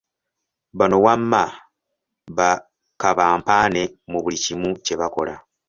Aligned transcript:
Bano 0.77 0.97
wamma 1.05 1.43
ba 2.37 2.49
"Kabampaane" 3.01 3.83
mu 4.11 4.17
buli 4.23 4.37
kimu 4.43 4.69
kye 4.85 4.95
bakola. 5.01 5.35